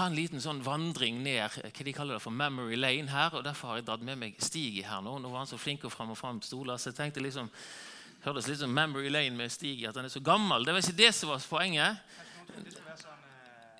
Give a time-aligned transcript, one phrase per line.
[0.00, 3.34] ha en liten sånn vandring ned hva de kaller det for memory lane her.
[3.38, 5.18] og Derfor har jeg dratt med meg Stig her nå.
[5.20, 7.48] Nå var han så flink og fram og fram stoler, så jeg tenkte liksom
[8.24, 10.64] hørtes litt som memory lane med Stig at han er så gammel.
[10.66, 11.96] Det var ikke det som var poenget.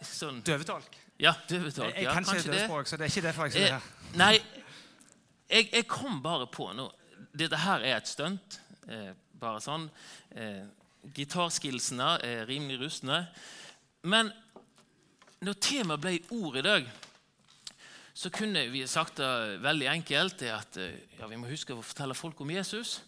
[0.01, 0.95] Sånn, Døvetolk.
[1.21, 1.95] ja, døvetolk.
[1.95, 4.17] Jeg Ja, kan ikke døvespråk, så det er ikke derfor jeg sier Eh, det her.
[4.17, 4.41] nei,
[5.51, 6.91] jeg, jeg kom bare på nå
[7.37, 8.57] Dette her er et stunt.
[8.89, 9.85] Eh, bare sånn.
[10.35, 10.65] Eh,
[11.15, 13.29] Gitarskillsene er rimelig rustne.
[14.03, 14.33] Men
[15.41, 16.89] når temaet ble ord i dag,
[18.13, 20.39] så kunne vi sagt det veldig enkelt.
[20.41, 23.01] det at eh, ja, Vi må huske å fortelle folk om Jesus.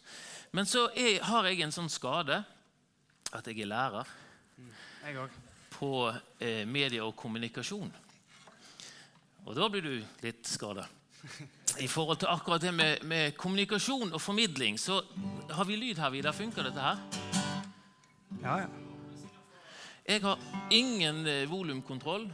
[0.52, 2.42] Men så er, har jeg en sånn skade
[3.32, 4.08] at jeg er lærer
[5.04, 5.28] Jeg
[5.76, 7.90] på eh, media og kommunikasjon.
[9.44, 10.86] Og da blir du litt skada.
[11.80, 15.00] I forhold til akkurat det med, med kommunikasjon og formidling, så
[15.50, 16.36] har vi lyd her, Vidar.
[16.36, 17.02] Funker dette her?
[18.42, 18.91] Ja, ja.
[20.08, 20.38] Jeg har
[20.70, 22.26] ingen eh, volumkontroll.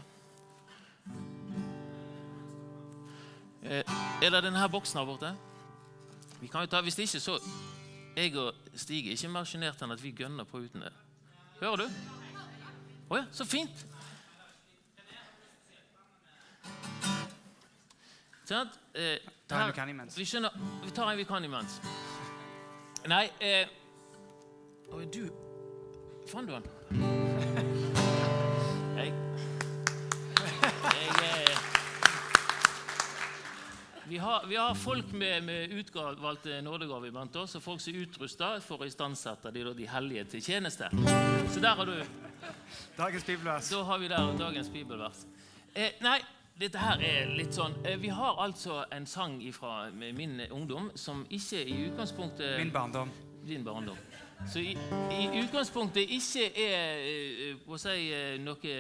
[3.62, 3.84] Eh,
[4.22, 5.34] er det denne boksen her borte?
[6.41, 7.39] Vi kan jo ta, Hvis ikke, så
[8.16, 10.92] Jeg og Stig er ikke mer sjenerte enn at vi gønner på uten det.
[11.61, 12.02] Hører du?
[13.08, 13.86] Å ja, så fint.
[18.48, 19.19] Sånn, Eh,
[19.50, 20.16] her-.
[20.16, 20.50] Vi skjønner,
[20.84, 21.78] vi tar en vi kan imens.
[23.06, 23.69] Nei eh,
[24.92, 25.28] Oi, du
[26.27, 27.27] Fant du den?
[34.09, 38.06] Vi, har, vi har folk med, med utvalgte nådegaver blant oss, og folk som er
[38.06, 40.89] utrusta for å istandsette de, de hellige til tjeneste.
[41.53, 41.95] Så der har du
[42.98, 43.69] Dagens bibelvers.
[43.70, 45.25] da har vi der dagens bibelvers.
[45.75, 46.19] Eh, nei,
[46.59, 51.25] dette her er litt sånn eh, Vi har altså en sang fra min ungdom som
[51.31, 53.11] ikke i utgangspunktet Min barndom.
[53.47, 53.97] din barndom.
[54.47, 54.77] Så i,
[55.12, 58.77] i utgangspunktet ikke er eh, å si, eh, noe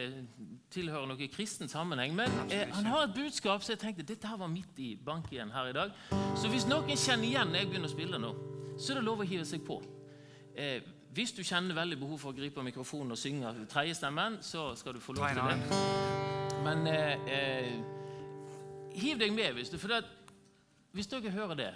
[0.72, 4.38] tilhører noe kristen sammenheng, men eh, han har et budskap, så jeg tenkte dette her
[4.40, 5.96] var midt i banken her i dag.
[6.38, 8.32] Så hvis noen kjenner igjen når jeg begynner å spille nå,
[8.78, 9.80] så er det lov å hive seg på.
[10.54, 10.78] Eh,
[11.14, 15.02] hvis du kjenner veldig behov for å gripe mikrofonen og synge tredjestemmen, så skal du
[15.02, 15.80] få lov til det.
[16.66, 17.72] Men eh, eh,
[18.98, 20.02] hiv deg med hvis du For det,
[20.92, 21.72] hvis dere hører det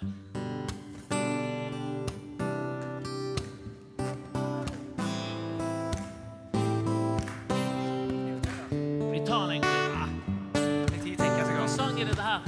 [11.73, 12.39] sang er dette her?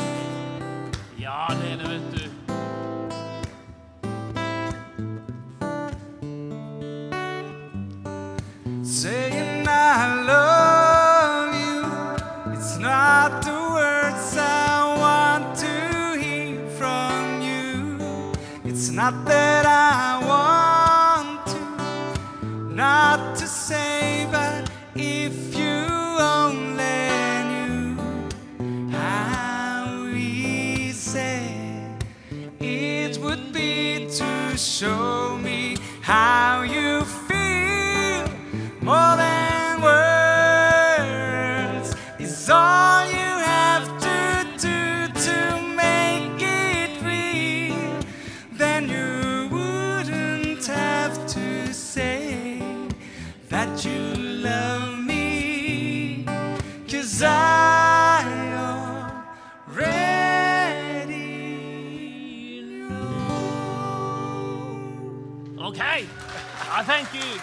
[1.20, 2.45] Ja, det er det, vet du.
[66.96, 67.40] Thank you.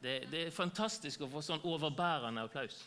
[0.00, 2.78] Det, det er fantastisk å få sånn overbærende applaus.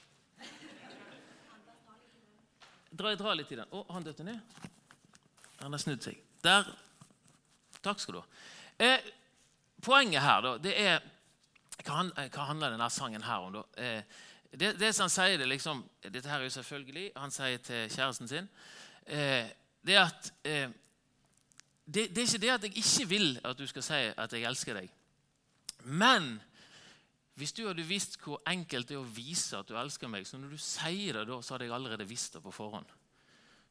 [2.90, 3.70] Dra, dra litt i den.
[3.70, 4.42] Å, han døtte ned.
[5.62, 6.18] Han har snudd seg.
[6.42, 6.66] Der.
[7.86, 8.28] Takk skal du ha.
[8.82, 9.06] Eh,
[9.86, 11.10] poenget her, da, det er
[11.84, 13.64] Hva, handler denne sangen her om, da?
[13.78, 14.22] Eh,
[14.59, 17.90] det, det som han sier det liksom, Dette her er jo selvfølgelig Han sier til
[17.90, 18.50] kjæresten sin
[19.08, 19.50] eh,
[19.81, 20.69] Det at eh,
[21.86, 24.46] det, det er ikke det at jeg ikke vil at du skal si at jeg
[24.47, 24.92] elsker deg.
[25.83, 26.38] Men
[27.36, 30.39] hvis du hadde visst hvor enkelt det er å vise at du elsker meg, så
[30.39, 32.88] når du sier det da, så hadde jeg allerede visst det på forhånd.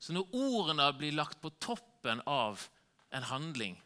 [0.02, 2.66] Så når ordene blir lagt på toppen av
[3.14, 3.78] en handling,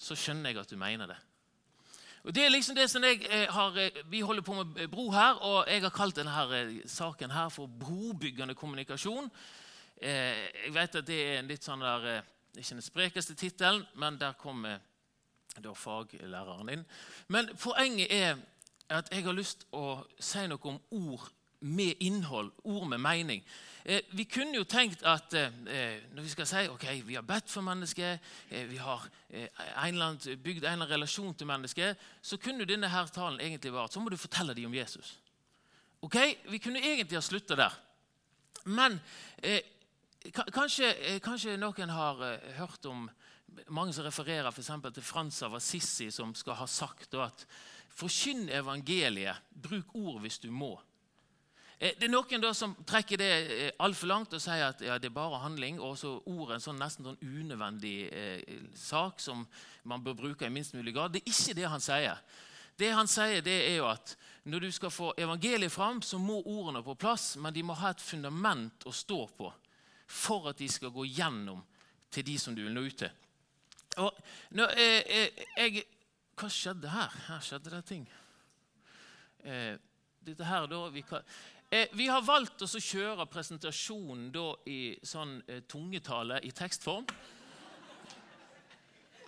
[0.00, 1.18] så skjønner jeg at du mener det.
[2.26, 5.10] Og det er liksom det som jeg eh, har, eh, Vi holder på med bro
[5.10, 9.30] her, og jeg har kalt denne eh, saken her for brobyggende kommunikasjon.
[10.02, 10.34] Eh,
[10.64, 12.26] jeg vet at det er en litt sånn der, eh,
[12.58, 14.80] ikke den sprekeste tittelen, men der kommer
[15.62, 16.84] da faglæreren inn.
[17.28, 18.36] Men poenget er
[18.90, 21.30] at jeg har lyst å si noe om ord
[21.66, 23.42] med innhold, ord med mening.
[23.84, 27.26] Eh, vi kunne jo tenkt at eh, eh, når vi skal si ok, vi har
[27.26, 29.46] bedt for mennesket, eh, vi har eh,
[29.84, 33.74] en annen, bygd en eller annen relasjon til mennesket, så kunne denne her talen egentlig
[33.74, 35.16] vært så må du fortelle dem om Jesus.
[36.02, 36.16] Ok,
[36.50, 37.78] Vi kunne egentlig ha slutta der.
[38.64, 38.98] Men
[39.38, 39.62] eh,
[40.34, 42.26] kanskje, kanskje noen har
[42.58, 43.06] hørt om
[43.70, 47.46] mange som refererer for til Frans av Assisi, som skal ha sagt at
[47.96, 50.74] forkynn evangeliet, bruk ord hvis du må.
[51.78, 54.96] Eh, Det er noen da som trekker det eh, altfor langt og sier at ja,
[54.98, 59.44] det er bare handling, og så ordet en sånn, nesten sånn unødvendig eh, sak som
[59.84, 61.12] man bør bruke i minst mulig grad.
[61.12, 62.22] Det er ikke det han sier.
[62.76, 66.38] Det han sier, det er jo at når du skal få evangeliet fram, så må
[66.44, 69.52] ordene på plass, men de må ha et fundament å stå på
[70.06, 71.64] for at de skal gå gjennom
[72.14, 73.10] til de som du vil nå ut til.
[74.04, 74.12] Og
[74.54, 75.84] når, eh, eh, jeg,
[76.36, 77.16] hva skjedde her?
[77.26, 78.04] Her skjedde det ting.
[79.44, 79.74] Eh,
[80.26, 81.24] dette her da, vi, kan,
[81.92, 84.28] vi har valgt oss å kjøre presentasjonen
[84.70, 87.06] i sånn eh, tungetale i tekstform.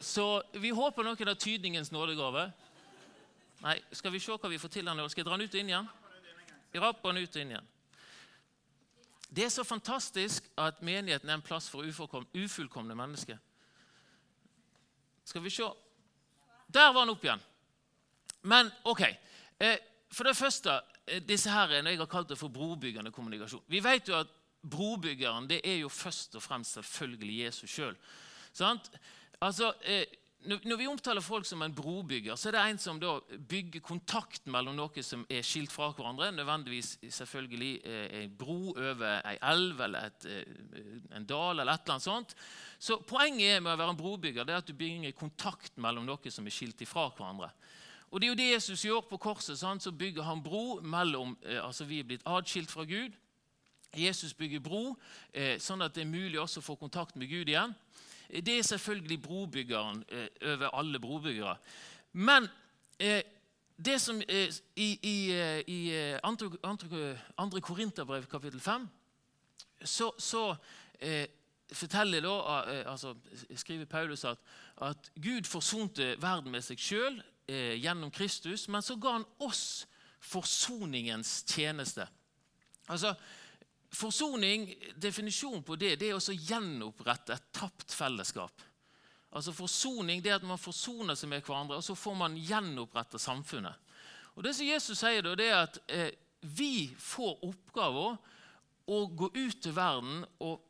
[0.01, 0.27] Så
[0.63, 2.45] vi håper noen av tydningens nådegave.
[3.65, 5.09] Nei, skal vi se hva vi får til her nå?
[5.11, 5.91] Skal jeg dra den ut og inn igjen?
[6.73, 7.69] Jeg rapper den ut og inn igjen.
[9.29, 13.41] Det er så fantastisk at menigheten er en plass for ufullkomne mennesker.
[15.27, 15.67] Skal vi se.
[16.73, 17.43] Der var den opp igjen.
[18.43, 19.03] Men ok.
[19.59, 19.77] Eh,
[20.11, 23.65] for det første, eh, disse her, jeg har kalt det for brobyggende kommunikasjon.
[23.69, 24.31] Vi vet jo at
[24.69, 27.97] brobyggeren det er jo først og fremst selvfølgelig Jesus sjøl.
[29.41, 30.05] Altså, eh,
[30.65, 33.01] når vi omtaler folk som en brobygger, så er det en som
[33.49, 36.31] bygger kontakt mellom noe som er skilt fra hverandre.
[36.33, 40.27] Nødvendigvis selvfølgelig eh, en bro over ei elv eller et,
[41.15, 41.61] en dal.
[41.61, 42.35] eller et eller annet sånt.
[42.79, 46.31] Så Poenget med å være en brobygger det er at du bygger kontakt mellom noe
[46.31, 47.53] som er skilt fra hverandre.
[48.11, 49.59] Og Det er jo det Jesus gjør på korset.
[49.59, 49.83] Sant?
[49.83, 53.13] Så bygger han bro mellom eh, altså Vi er blitt atskilt fra Gud.
[53.97, 54.97] Jesus bygger bro,
[55.33, 57.75] eh, sånn at det er mulig også å få kontakt med Gud igjen.
[58.29, 60.05] Eh, Det er selvfølgelig brobyggeren
[60.43, 61.57] over alle brobyggere.
[62.13, 62.49] Men
[63.79, 65.31] det som i, i,
[65.67, 65.79] i
[66.23, 68.89] andre, andre, andre Korinterbrev kapittel 5
[69.85, 70.57] så, så
[71.73, 73.15] forteller da, altså,
[73.55, 74.39] skriver Paulus at,
[74.83, 79.87] at Gud forsonte verden med seg sjøl eh, gjennom Kristus, men så ga han oss
[80.21, 82.09] forsoningens tjeneste.
[82.87, 83.15] Altså,
[83.89, 88.53] Forsoning, definisjonen på det, det er å gjenopprette et tapt fellesskap.
[89.33, 93.21] Altså Forsoning det er at man forsoner seg med hverandre, og så får man gjenopprette
[93.21, 93.77] samfunnet.
[94.37, 96.11] Og Det som Jesus sier, da, det er at eh,
[96.41, 98.19] vi får oppgaven
[98.89, 100.61] å gå ut til verden og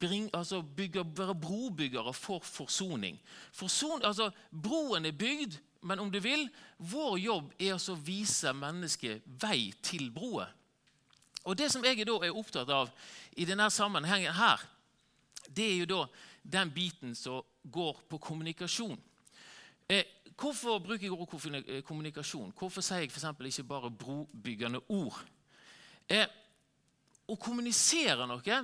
[0.00, 3.18] bring, altså bygge, være brobyggere for forsoning.
[3.52, 6.48] Forson, altså Broen er bygd, men om du vil,
[6.78, 10.50] vår jobb er å vise mennesket vei til broet.
[11.46, 12.90] Og Det som jeg da er opptatt av
[13.36, 14.60] i denne sammenhengen, her,
[15.48, 16.00] det er jo da
[16.42, 18.98] den biten som går på kommunikasjon.
[19.88, 20.04] Eh,
[20.36, 22.52] hvorfor bruker jeg ordet eh, kommunikasjon?
[22.58, 23.24] Hvorfor sier jeg f.eks.
[23.24, 25.22] ikke bare brobyggende ord?
[26.08, 26.26] Eh,
[27.28, 28.60] å kommunisere noe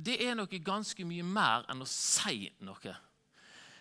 [0.00, 2.94] det er noe ganske mye mer enn å si noe.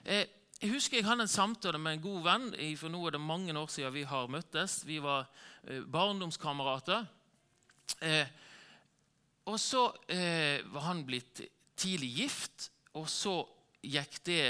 [0.03, 0.25] Eh,
[0.59, 2.49] jeg husker jeg hadde en samtale med en god venn.
[2.79, 4.81] For nå er det mange år siden vi har møttes.
[4.87, 5.29] Vi var
[5.63, 7.05] eh, barndomskamerater.
[8.03, 8.27] Eh,
[9.47, 11.45] og så eh, var han blitt
[11.79, 12.67] tidlig gift,
[12.99, 13.37] og så
[13.79, 14.41] gikk det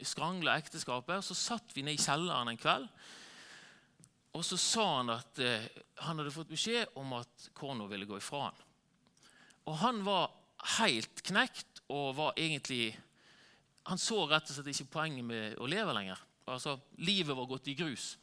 [0.00, 1.20] skrangla ekteskapet.
[1.20, 2.88] og Så satt vi ned i kjelleren en kveld,
[4.32, 5.40] og så sa han at
[6.04, 8.64] han hadde fått beskjed om at kona ville gå ifra han.
[9.68, 10.30] Og han var
[10.78, 12.94] helt knekt og var egentlig
[13.88, 16.20] Han så rett og slett ikke poenget med å leve lenger.
[16.48, 18.16] Altså, Livet var gått i grus.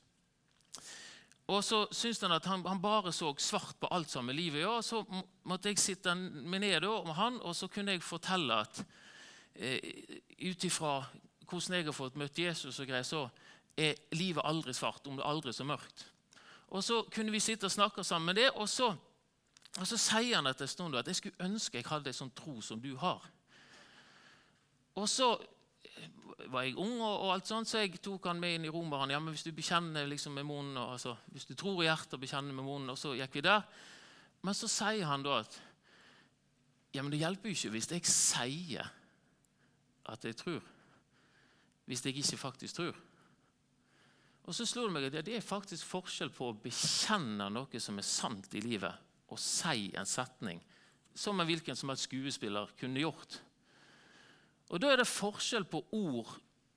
[1.45, 4.63] Og så syntes han at han, han bare så svart på alt sammen i livet
[4.63, 5.03] Ja, Så
[5.45, 8.81] måtte jeg sitte meg ned med han, og så kunne jeg fortelle at
[9.55, 9.77] eh,
[10.41, 11.03] ut ifra
[11.45, 13.27] hvordan jeg har fått møtt Jesus, og greier, så
[13.77, 16.07] er livet aldri svart, om det aldri er så mørkt.
[16.73, 18.95] Og Så kunne vi sitte og snakke sammen med det, og så,
[19.77, 22.33] og så sier han etter en stund at jeg skulle ønske jeg hadde en sånn
[22.33, 23.21] tro som du har.
[24.95, 25.35] Og så
[26.51, 29.13] var jeg ung, og, og alt sånt, så jeg tok han med inn i romeren.
[29.13, 32.17] Ja, men hvis du bekjenner liksom med munnen, og, altså, hvis du tror i hjertet
[32.17, 33.65] og bekjenner med munnen, og så gikk vi der.
[34.45, 35.57] Men så sier han da at
[36.95, 38.91] ja, men det hjelper jo ikke hvis jeg sier
[40.05, 40.61] at jeg tror,
[41.89, 42.99] hvis jeg ikke faktisk tror.
[44.45, 47.97] Og så slo det meg at det er faktisk forskjell på å bekjenne noe som
[47.97, 48.93] er sant i livet,
[49.33, 50.61] og si en setning
[51.15, 53.39] som en hvilken som helst skuespiller kunne gjort.
[54.69, 56.31] Og Da er det forskjell på ord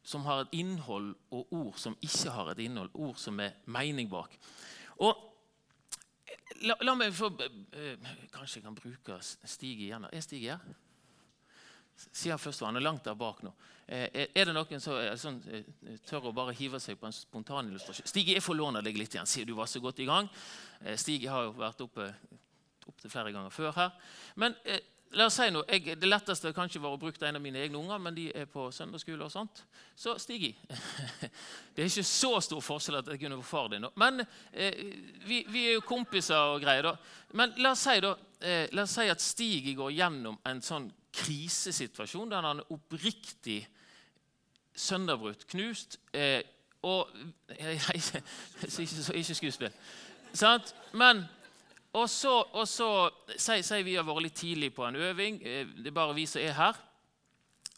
[0.09, 2.90] som har et innhold, og ord som ikke har et innhold.
[2.95, 4.37] Ord som er mening bak.
[5.04, 5.16] Og
[6.64, 7.97] la, la meg få eh,
[8.33, 10.09] Kanskje jeg kan bruke Stig igjen.
[10.12, 10.62] Er Stig her?
[11.99, 13.52] Han først, og han er langt der bak nå.
[13.88, 15.40] Eh, er- det noen som sånn,
[16.07, 18.07] tør å bare hive seg på en spontan illustrasjon?
[18.07, 20.28] Stig, jeg får låne deg litt igjen, siden du var så godt i gang.
[20.97, 22.12] Stig har jo vært oppe
[22.88, 23.90] opptil flere ganger før her.
[24.37, 24.54] Men
[25.17, 25.65] la oss si noe.
[25.73, 28.49] Jeg, det letteste kanskje var å bruke en av mine egne unger, men de er
[28.50, 29.62] på søndagsskole og sånt.
[29.97, 30.53] Så stig i.
[31.75, 33.87] Det er ikke så stor forskjell at jeg kunne få far din.
[34.00, 34.21] Men
[34.53, 34.75] eh,
[35.25, 36.95] vi, vi er jo kompiser og greier, da.
[37.38, 38.12] Men la oss si, da,
[38.43, 43.62] eh, la oss si at Stig går gjennom en sånn krisesituasjon der han er oppriktig
[44.79, 45.99] sønderbrutt, knust.
[46.12, 46.43] Eh,
[46.87, 47.09] og
[47.50, 48.23] jeg ikke,
[48.69, 49.81] ikke, ikke skuespill.
[50.37, 50.75] Sant?
[50.93, 51.25] Men
[51.95, 52.88] og så, og så
[53.37, 55.40] sier sier vi har vært litt tidlig på en øving.
[55.42, 56.76] eh, Det er bare vi som er her.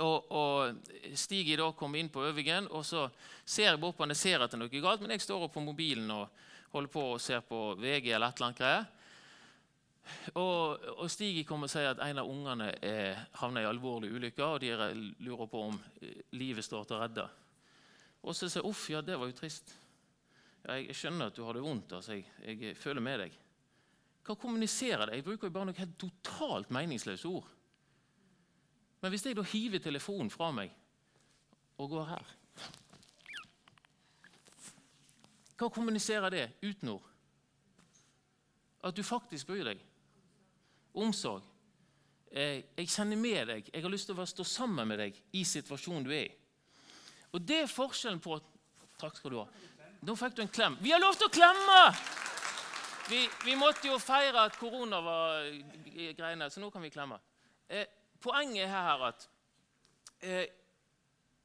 [0.01, 0.77] Og, og
[1.15, 3.11] Stig da kom inn på øvingen, og så
[3.45, 4.11] ser jeg bort på han.
[4.15, 6.29] Jeg ser at det er noe galt, men jeg står opp på mobilen og
[6.73, 8.87] holder på og ser på VG eller et eller annet greier.
[10.35, 12.71] Og, og Stig kommer og sier at en av ungene
[13.39, 17.03] havner i alvorlig ulykke, og de er- lurer på om eh, livet står til å
[17.05, 17.29] redde.
[18.25, 19.75] Og så sier jeg uff, ja, det var jo trist.
[20.65, 21.93] Ja, jeg, jeg skjønner at du har det vondt.
[21.93, 23.37] altså, jeg, jeg føler med deg.
[24.27, 25.21] Hva kommuniserer det?
[25.21, 27.47] Jeg bruker jo bare noen helt totalt meningsløse ord.
[29.01, 30.75] Men hvis jeg da hiver telefonen fra meg
[31.81, 32.35] og går her
[35.61, 37.07] Hva kommuniserer det uten ord?
[38.85, 39.81] At du faktisk bryr deg.
[40.97, 41.45] Omsorg.
[42.33, 43.69] Eh, Jeg kjenner med deg.
[43.75, 46.33] Jeg har lyst til å stå sammen med deg i situasjonen du er i.
[47.37, 48.41] Og det er forskjellen på
[49.01, 49.47] Takk skal du ha.
[50.05, 50.75] Nå fikk du en klem.
[50.81, 52.20] Vi har lov til å klemme!
[53.11, 55.49] Vi, vi måtte jo feire at korona var
[55.91, 57.17] i greiene, så nå kan vi klemme.
[57.67, 57.87] Eh,
[58.23, 59.25] poenget er her at
[60.23, 60.45] eh,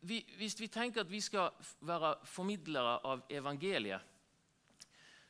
[0.05, 1.49] vi, hvis vi tenker at vi skal
[1.81, 4.13] være formidlere av evangeliet,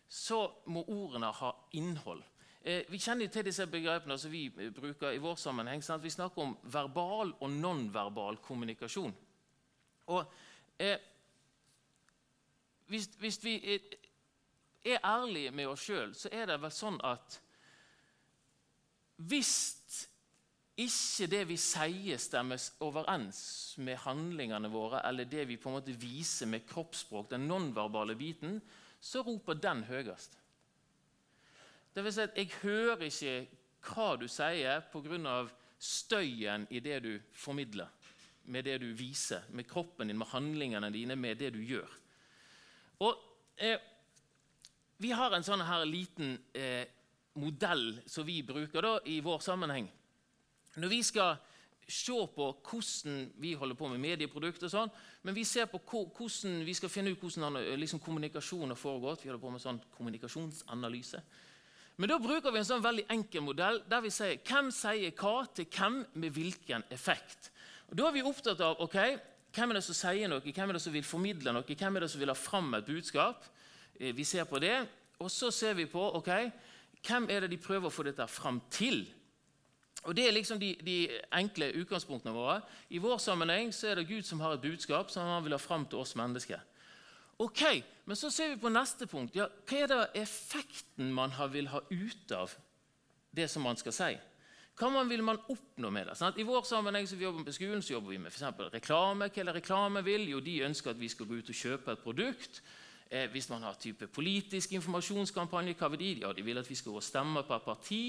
[0.10, 2.24] så må ordene ha innhold.
[2.62, 5.84] Eh, vi kjenner til disse begrepene som vi eh, bruker i vår sammenheng.
[5.84, 6.04] Sant?
[6.04, 9.16] Vi snakker om verbal og nonverbal kommunikasjon.
[10.12, 10.34] Og
[10.80, 10.98] eh,
[12.92, 13.94] hvis, hvis vi eh,
[14.86, 17.40] er ærlige med oss sjøl, så er det vel sånn at
[19.16, 19.54] hvis
[20.76, 23.40] ikke det vi sier, stemmer overens
[23.80, 28.60] med handlingene våre, eller det vi på en måte viser med kroppsspråk, den nonverbale biten,
[29.00, 30.36] så roper den høyest.
[31.96, 33.36] Det vil si at jeg hører ikke
[33.86, 35.48] hva du sier pga.
[35.80, 37.88] støyen i det du formidler,
[38.44, 41.90] med det du viser, med kroppen din, med handlingene dine, med det du gjør.
[43.00, 43.16] Og
[43.58, 43.80] eh,
[44.98, 46.86] Vi har en sånn her liten eh,
[47.42, 49.90] modell som vi bruker da, i vår sammenheng.
[50.80, 51.36] Når vi skal
[51.88, 54.94] se på hvordan vi holder på med medieprodukter, og sånn,
[55.28, 59.26] men vi ser på hvordan vi skal finne ut hvordan eh, liksom, kommunikasjon har foregått.
[59.26, 61.22] Vi holder på med sånn kommunikasjonsanalyse.
[61.96, 65.46] Men da bruker vi en sånn veldig enkel modell der vi sier hvem sier hva
[65.56, 67.52] til hvem med hvilken effekt.
[67.88, 68.98] Og Da er vi opptatt av ok,
[69.56, 72.04] hvem er det som sier noe, hvem er det som vil formidle noe, hvem er
[72.04, 73.46] det som vil ha fram et budskap.
[74.00, 74.88] Eh, Vi ser på det,
[75.20, 76.30] og så ser vi på ok,
[77.06, 79.06] hvem er det de prøver å få dette fram til.
[80.06, 80.98] Og Det er liksom de, de
[81.34, 82.60] enkle utgangspunktene våre.
[82.90, 85.62] I vår sammenheng så er det Gud som har et budskap som han vil ha
[85.62, 86.62] fram til oss mennesker.
[87.42, 89.36] Ok, Men så ser vi på neste punkt.
[89.36, 92.54] Ja, hva er det effekten man vil ha ut av
[93.34, 94.12] det som man skal si?
[94.78, 96.18] Hva vil man oppnå med det?
[96.20, 96.38] Sant?
[96.38, 99.30] I vår sammenheng så vi jobber på skolen, så jobber vi med for reklame.
[99.30, 100.30] Hva er det reklame vil?
[100.30, 102.62] Jo, De ønsker at vi skal gå ut og kjøpe et produkt.
[103.12, 106.14] Eh, hvis man har type politisk informasjonskampanje, hva vil de?
[106.24, 108.02] Ja, de vil at vi skal gå og stemme på et parti.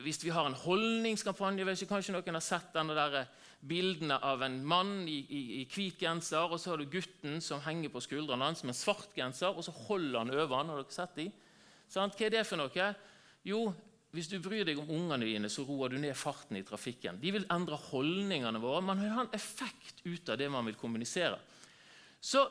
[0.00, 3.32] Hvis vi har en holdningskampanje vet ikke, Kanskje noen har sett denne der eh,
[3.64, 7.62] bildene av en mann i, i, i hvit genser, og så har du gutten som
[7.64, 10.72] henger på skuldrene hans med en svart genser, og så holder han over han.
[10.72, 11.28] Har dere sett de?
[11.92, 12.16] Sant?
[12.16, 12.88] Hva er det for noe?
[13.44, 13.68] Jo,
[14.16, 17.20] hvis du bryr deg om ungene dine, så roer du ned farten i trafikken.
[17.20, 18.82] De vil endre holdningene våre.
[18.88, 21.40] Man vil ha en effekt ut av det man vil kommunisere.
[22.24, 22.44] Så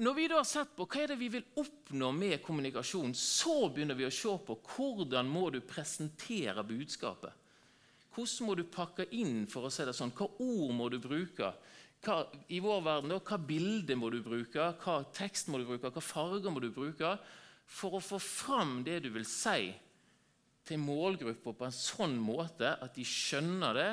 [0.00, 3.68] når vi da har sett på hva er det vi vil oppnå med kommunikasjon, så
[3.68, 7.36] begynner vi å se på hvordan må du presentere budskapet.
[8.14, 10.14] Hvordan må du pakke inn for å si det sånn?
[10.16, 11.52] Hva ord må du bruke?
[12.00, 12.16] Hva,
[12.48, 14.72] I vår verden, da, hva bilde må du bruke?
[14.80, 15.92] Hva tekst må du bruke?
[15.92, 17.12] Hva farger må du bruke?
[17.70, 19.70] For å få fram det du vil si
[20.66, 23.90] til målgrupper på en sånn måte at de skjønner det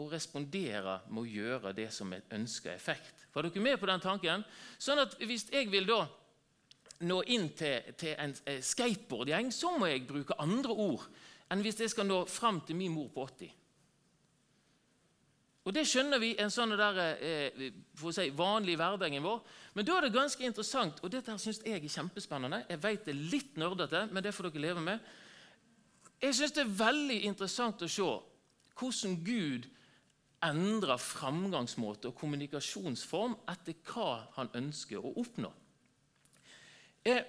[0.00, 3.26] og responderer med å gjøre det som er ønska effekt.
[3.34, 4.44] Var dere med på den tanken?
[4.78, 6.06] Sånn at Hvis jeg vil da
[7.06, 11.06] nå inn til, til en eh, skateboardgjeng, så må jeg bruke andre ord
[11.50, 13.56] enn hvis jeg skal nå fram til min mor på 80.
[15.68, 17.72] Og Det skjønner vi i en sånn der, eh,
[18.12, 19.42] si, vanlig hverdagen vår.
[19.74, 22.64] Men da er det ganske interessant, og dette syns jeg er kjempespennende.
[22.68, 25.00] Jeg vet det er litt nerdete, men det får dere leve med.
[26.20, 28.08] Jeg syns det er veldig interessant å se
[28.80, 29.68] hvordan Gud
[30.44, 35.50] endrer framgangsmåte og kommunikasjonsform etter hva han ønsker å oppnå.
[37.04, 37.22] Eh,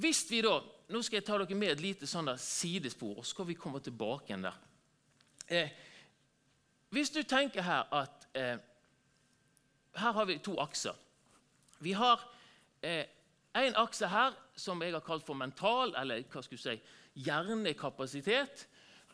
[0.00, 0.60] hvis vi da,
[0.92, 3.80] Nå skal jeg ta dere med et lite sånn sidespor, og så skal vi komme
[3.80, 4.58] tilbake igjen der.
[5.48, 5.70] Eh,
[6.92, 8.58] hvis du tenker her at eh,
[9.96, 10.92] Her har vi to akser.
[11.80, 12.20] Vi har
[12.82, 13.06] eh,
[13.54, 16.74] en akse her som jeg har kalt for mental, eller hva skal du si,
[17.24, 18.66] hjernekapasitet.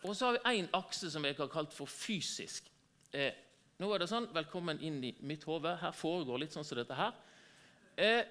[0.02, 2.70] Og så har vi en akse som jeg har kalt for fysisk.
[3.12, 3.32] Eh,
[3.80, 5.74] nå er det sånn, Velkommen inn i mitt hode.
[5.80, 7.16] Her foregår litt sånn som dette her.
[7.96, 8.22] Eh,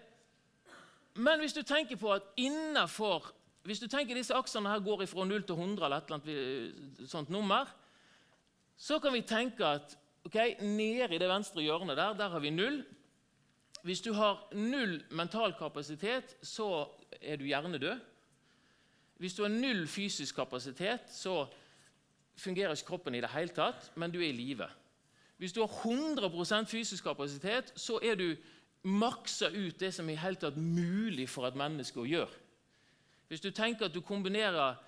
[1.19, 3.33] men hvis du tenker på at innenfor
[3.67, 7.09] hvis du tenker disse aksene her går fra 0 til 100, eller et eller annet
[7.11, 7.67] sånt nummer,
[8.79, 12.53] så kan vi tenke at ok, nede i det venstre hjørnet der, der har vi
[12.53, 12.79] null.
[13.83, 16.87] Hvis du har null mental kapasitet, så
[17.21, 17.99] er du hjernedød.
[19.19, 21.43] Hvis du har null fysisk kapasitet, så
[22.39, 24.67] fungerer ikke kroppen i det hele tatt, men du er i live.
[25.39, 28.35] Hvis du har 100% fysisk kapasitet, så er du
[28.83, 32.45] maksa ut det som er helt tatt mulig for et menneske å gjøre.
[33.29, 34.79] Hvis du tenker at du kombinerer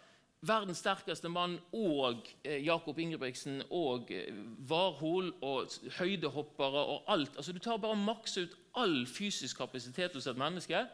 [0.42, 4.34] verdens sterkeste mann og eh, Jakob Ingebrigtsen og eh,
[4.70, 10.28] Warhol og høydehoppere og alt altså Du tar bare maksa ut all fysisk kapasitet hos
[10.28, 10.86] et menneske.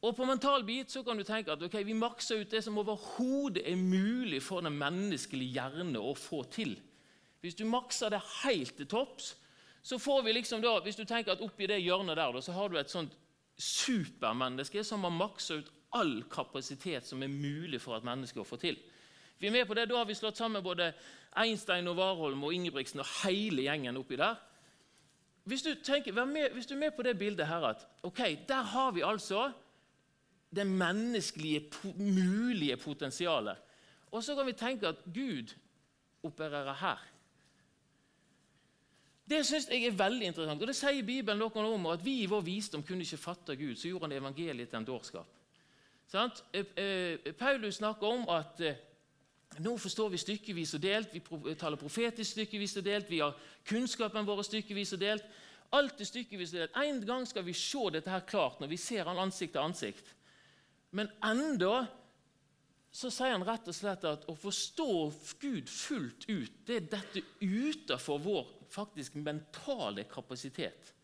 [0.00, 2.78] Og på mental bit så kan du tenke at okay, vi makser ut det som
[2.80, 6.78] overhodet er mulig for den menneskelige hjerne å få til.
[7.40, 9.34] Hvis du makser det helt til topps,
[9.82, 12.68] så får vi liksom da, hvis du tenker at oppi det hjørnet der, så har
[12.68, 13.16] du et sånt
[13.60, 18.56] supermenneske som har maksa ut all kapasitet som er mulig for et menneske å få
[18.60, 18.76] til.
[19.40, 20.92] Vi er med på det, Da har vi slått sammen både
[21.40, 24.36] Einstein og Warholm og Ingebrigtsen og hele gjengen oppi der.
[25.44, 28.62] Hvis du, tenker, med, hvis du er med på det bildet her at ok, der
[28.62, 29.50] har vi altså
[30.50, 33.56] det menneskelige mulige potensialet.
[34.10, 35.54] Og så kan vi tenke at Gud
[36.22, 37.06] opererer her.
[39.30, 40.62] Det synes jeg er veldig interessant.
[40.62, 43.76] Og Det sier Bibelen noe om at vi i vår visdom kunne ikke fatte Gud.
[43.76, 45.26] Så gjorde han evangeliet til en dårskap.
[46.14, 48.80] Eh, eh, Paulus snakker om at eh,
[49.62, 51.14] nå forstår vi stykkevis og delt.
[51.14, 53.10] Vi taler profetisk stykkevis og delt.
[53.10, 55.24] Vi har kunnskapen vår stykkevis og delt.
[55.72, 56.76] Alt er stykkevis og delt.
[56.82, 60.14] En gang skal vi se dette her klart når vi ser han ansikt til ansikt.
[60.96, 61.86] Men enda
[62.90, 64.92] så sier han rett og slett at å forstå
[65.42, 70.94] Gud fullt ut, det er dette utenfor vår faktisk mentale kapasitet.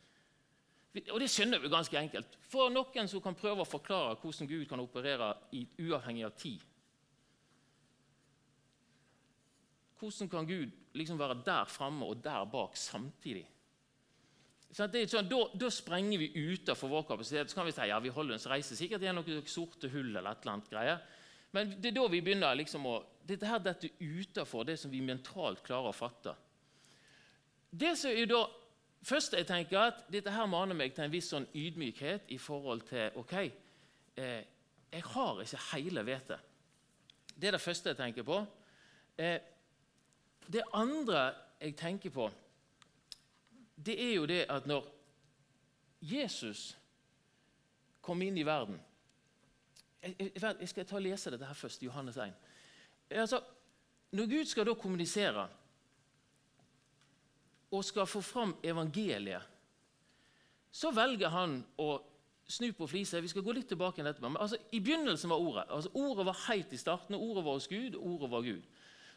[1.13, 2.39] Og Det skjønner vi ganske enkelt.
[2.49, 6.63] For noen som kan prøve å forklare hvordan Gud kan operere i, uavhengig av tid.
[10.01, 13.45] Hvordan kan Gud liksom være der framme og der bak samtidig?
[14.75, 14.91] Sånn,
[15.31, 17.51] da, da, sprenger vi utenfor vår kapasitet.
[17.51, 20.11] Så kan vi si ja, vi holder oss reise sikkert gjennom noen sorte hull.
[20.11, 21.05] eller et eller annet greier.
[21.55, 25.01] Men det er da vi begynner liksom å Dette her dette utenfor det som vi
[25.03, 26.31] mentalt klarer å fatte.
[27.71, 28.45] Det som er da
[29.03, 32.85] først jeg tenker at Dette her maner meg til en viss sånn ydmykhet i forhold
[32.87, 33.35] til ok,
[34.15, 34.45] eh,
[34.93, 36.39] jeg har ikke hele vettet.
[37.35, 38.39] Det er det første jeg tenker på.
[39.19, 39.41] Eh,
[40.47, 42.31] det andre jeg tenker på,
[43.77, 44.87] det er jo det at når
[46.01, 46.77] Jesus
[48.01, 48.81] kom inn i verden
[50.07, 52.35] jeg, jeg, skal ta og lese dette her først, Johannes 1.
[53.11, 53.41] Altså,
[54.15, 55.49] når Gud skal da kommunisere
[57.75, 59.43] og skal få fram evangeliet,
[60.71, 61.89] så velger han å
[62.47, 63.21] snu på flisa.
[63.21, 64.23] Vi skal gå litt tilbake til dette.
[64.23, 65.65] Men altså, I begynnelsen var ordet.
[65.73, 67.17] Altså, ordet var helt i starten.
[67.17, 68.69] Ordet var hos Gud, og ordet var Gud.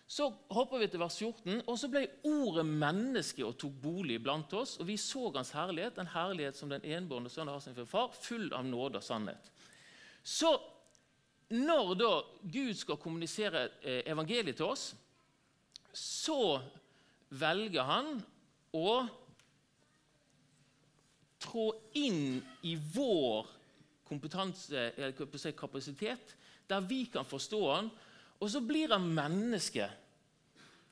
[0.10, 4.56] Så hopper vi til vers 14, og så ble ordet menneske og tok bolig blant
[4.58, 4.80] oss.
[4.82, 8.48] Og vi så hans herlighet, en herlighet som den enbårne sønnen har sin far, full
[8.58, 9.52] av nåde og sannhet.
[10.26, 10.56] Så
[11.54, 12.10] når da
[12.42, 14.90] Gud skal kommunisere eh, evangeliet til oss,
[15.94, 16.58] så
[17.30, 18.12] velger han
[18.74, 18.98] å
[21.40, 21.70] trå
[22.02, 23.48] inn i vår
[24.10, 24.90] kompetanse,
[25.54, 26.34] kapasitet,
[26.70, 27.90] der vi kan forstå han,
[28.40, 29.90] og så blir han menneske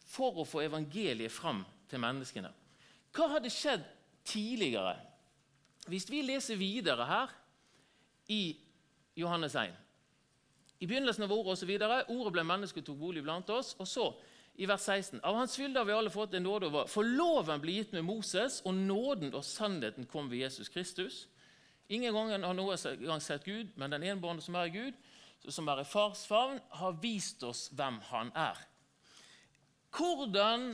[0.08, 2.52] for å få evangeliet fram til menneskene.
[3.16, 3.86] Hva hadde skjedd
[4.28, 4.98] tidligere
[5.88, 7.32] hvis vi leser videre her
[8.32, 8.42] i
[9.16, 9.76] Johannes 1?
[10.80, 13.74] I begynnelsen av ordet videre, Ordet ble menneske og tok bolig blant oss.
[13.82, 14.12] Og så,
[14.58, 16.86] i vers 16.: Av Hans fylde har vi alle fått en nåde over.
[16.92, 21.28] For loven ble gitt med Moses, og nåden og sannheten kom ved Jesus Kristus.
[21.90, 24.94] Ingen gang har noen gang sett Gud, men den enbårne som er Gud,
[25.48, 28.58] som er i fars favn, har vist oss hvem han er.
[29.98, 30.74] Hvordan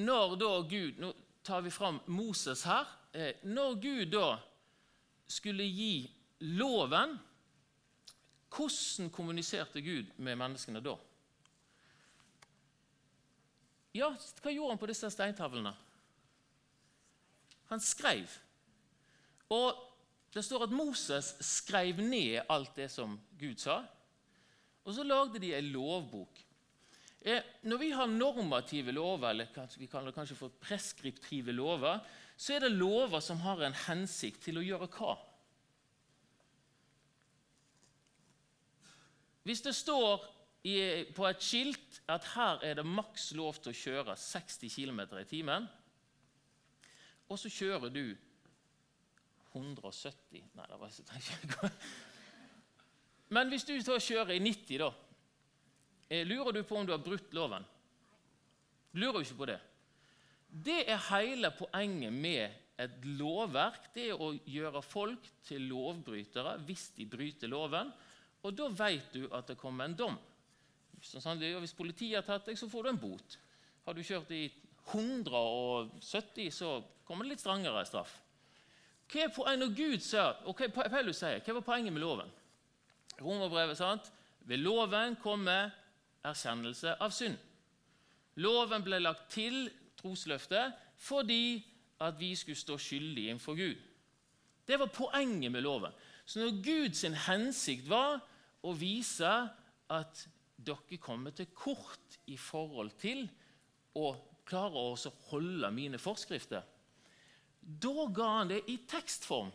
[0.00, 2.86] når da Gud Nå tar vi fram Moses her.
[3.12, 4.38] Eh, når Gud da
[5.26, 7.16] skulle gi loven,
[8.50, 10.96] hvordan kommuniserte Gud med menneskene da?
[13.96, 15.72] Ja, hva gjorde han på disse steintavlene?
[17.72, 18.30] Han skrev.
[19.50, 19.80] Og
[20.34, 23.80] det står at Moses skrev ned alt det som Gud sa.
[24.86, 26.38] Og så lagde de en lovbok.
[27.20, 31.98] Eh, når vi har normative lover, eller vi kaller det kanskje for preskriptive lover,
[32.36, 35.16] så er det lover som har en hensikt til å gjøre hva?
[39.44, 40.24] Hvis det står
[41.16, 45.28] på et skilt at her er det maks lov til å kjøre 60 km i
[45.28, 45.68] timen,
[47.30, 48.04] og så kjører du
[49.52, 51.70] 170 Nei, det var ikke
[53.34, 54.90] Men hvis du kjører i 90, da,
[56.08, 57.66] eh, lurer du på om du har brutt loven?
[58.98, 59.60] Lurer du ikke på det.
[60.50, 63.92] Det er hele poenget med et lovverk.
[63.94, 67.92] Det er å gjøre folk til lovbrytere hvis de bryter loven.
[68.42, 70.18] Og da vet du at det kommer en dom.
[71.00, 73.38] Hvis politiet har tatt deg, så får du en bot.
[73.86, 74.48] Har du kjørt i
[74.90, 78.12] 170, så kommer det litt strengere straff.
[79.10, 82.30] Hva poenget når Gud sier, og hva Paulus sier, hva var poenget med loven?
[83.20, 84.12] Romerbrevet, sant?
[84.46, 85.72] Ved loven kommer
[86.26, 87.36] erkjennelse av synd.
[88.40, 89.66] Loven ble lagt til
[90.00, 91.60] trosløftet fordi
[92.00, 93.76] at vi skulle stå skyldige innenfor Gud.
[94.68, 95.92] Det var poenget med loven.
[96.24, 98.20] Så når Guds hensikt var
[98.62, 99.30] å vise
[99.90, 100.26] at
[100.60, 103.24] dere kommer til kort i forhold til
[103.98, 104.12] å
[104.46, 106.62] klare å holde mine forskrifter,
[107.60, 109.50] da ga han det i tekstform.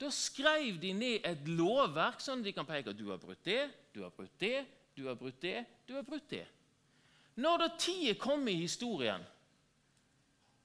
[0.00, 3.44] Da skrev de ned et lovverk, sånn at de kan peke at du har brutt
[3.46, 6.44] det, du har brutt det, du har brutt det, du har brutt det.
[7.40, 9.22] Når da tida kom i historien,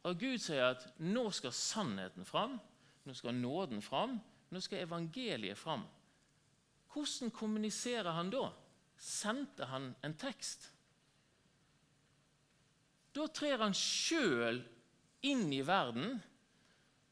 [0.05, 2.57] og Gud sier at nå skal sannheten fram,
[3.05, 4.17] nå skal nåden fram,
[4.49, 5.85] nå skal evangeliet fram,
[6.89, 8.47] hvordan kommuniserer han da?
[8.99, 10.71] Sendte han en tekst?
[13.13, 14.63] Da trer han sjøl
[15.25, 16.17] inn i verden,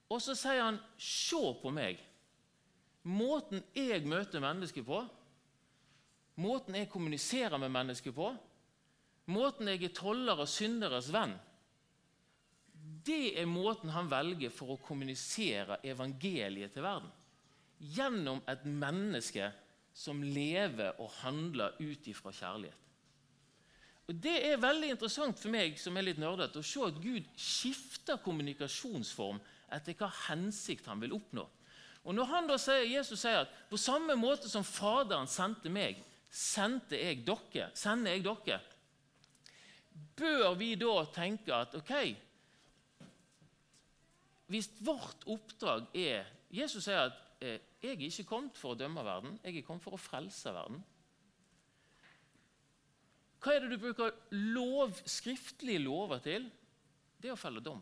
[0.08, 2.00] og så sier han 'se på meg'.
[3.04, 5.06] Måten jeg møter mennesker på,
[6.36, 8.36] måten jeg kommuniserer med mennesker på,
[9.26, 11.38] måten jeg er toller og synderes venn
[13.08, 17.10] Det er måten han velger for å kommunisere evangeliet til verden.
[17.80, 19.52] Gjennom et menneske
[19.94, 22.87] som lever og handler ut ifra kjærlighet.
[24.08, 27.28] Og Det er veldig interessant for meg som er litt nerdete, å se at Gud
[27.36, 29.42] skifter kommunikasjonsform
[29.76, 31.44] etter hva hensikt han vil oppnå.
[32.08, 36.00] Og når han da sier, Jesus sier at på samme måte som Faderen sendte meg,
[36.32, 38.62] sendte jeg dere, sender jeg dere,
[40.16, 41.94] bør vi da tenke at ok
[44.48, 49.04] Hvis vårt oppdrag er Jesus sier at eh, 'jeg er ikke kommet for å dømme
[49.04, 50.84] verden, jeg er kommet for å frelse verden'.
[53.42, 56.48] Hva er det du bruker lov, skriftlige lover til?
[57.22, 57.82] Det er å felle dom.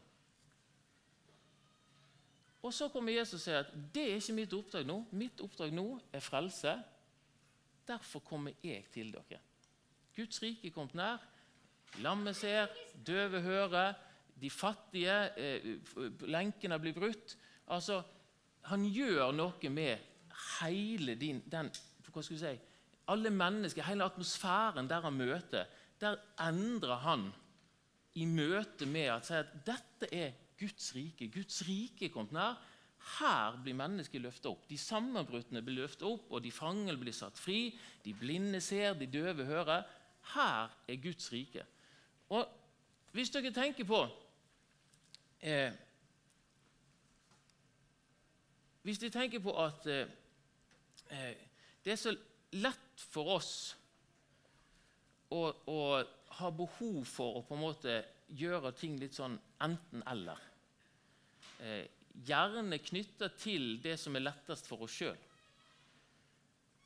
[2.66, 4.98] Og Så kommer Jesus og sier at det er ikke mitt oppdrag nå.
[5.14, 6.74] Mitt oppdrag nå er frelse.
[7.86, 9.40] Derfor kommer jeg til dere.
[10.16, 11.22] Guds rike er kommet nær.
[12.02, 12.72] Lammet ser,
[13.06, 13.94] døve hører,
[14.42, 15.78] de fattige, eh,
[16.28, 17.38] lenkene blir brutt.
[17.68, 18.04] Altså,
[18.66, 20.00] Han gjør noe med
[20.60, 21.70] hele din, den
[22.10, 22.54] hva skal vi si,
[23.08, 25.66] alle mennesker, hele atmosfæren der han møter,
[26.02, 26.18] der
[26.50, 27.30] endrer han
[28.16, 31.28] i møte med at, at dette er Guds rike.
[31.28, 32.56] Guds rike kommet nær.
[33.20, 34.64] Her blir mennesket løftet opp.
[34.70, 37.76] De sammenbrutte blir løftet opp, og de fangne blir satt fri.
[38.06, 39.84] De blinde ser, de døve hører.
[40.34, 41.66] Her er Guds rike.
[42.30, 42.48] Og
[43.16, 44.02] Hvis dere tenker på
[45.40, 45.72] eh,
[48.84, 50.08] Hvis de tenker på at eh,
[51.12, 51.36] eh
[51.86, 52.16] det er så
[52.62, 53.56] lett for oss
[55.34, 55.80] å, å,
[56.40, 57.96] ha behov for å på en måte
[58.36, 60.42] gjøre ting litt sånn enten-eller.
[61.64, 61.86] Eh,
[62.28, 65.18] gjerne knytta til det som er lettest for oss sjøl.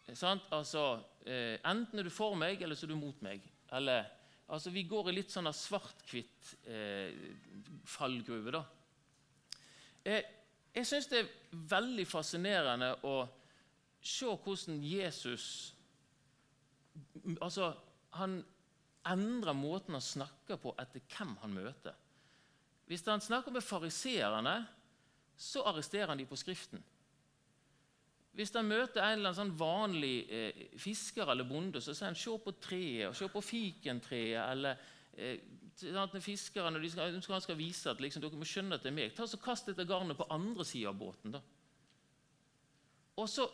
[0.10, 0.24] Eh,
[0.56, 0.86] altså,
[1.26, 3.46] eh, enten er du for meg, eller så er du mot meg.
[3.74, 4.06] Eller,
[4.48, 7.14] altså, vi går i litt sånn svart-hvitt eh,
[7.90, 8.54] fallgruve.
[8.60, 8.64] da.
[10.06, 10.24] Eh,
[10.74, 11.34] jeg syns det er
[11.74, 13.16] veldig fascinerende å
[14.02, 15.76] se hvordan Jesus
[17.42, 17.74] altså,
[18.18, 18.40] Han
[19.06, 21.94] endrer måten han snakker på etter hvem han møter.
[22.90, 24.56] Hvis han snakker med fariseerne,
[25.38, 26.82] så arresterer han dem på Skriften.
[28.34, 32.18] Hvis han møter en eller annen sånn vanlig eh, fisker eller bonde, så sier han
[32.18, 34.78] 'se på treet', 'se på fikentreet', eller
[35.14, 35.40] eh,
[36.22, 39.16] fiskerne de skal, de skal vise at liksom, dere må skjønne at det er meg.
[39.16, 41.32] Ta så Kast dette garnet på andre sida av båten.
[41.32, 41.42] da.
[43.18, 43.50] Og så